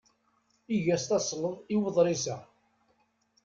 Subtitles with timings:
[0.75, 2.37] Eg-as tasleḍt i uḍris-a.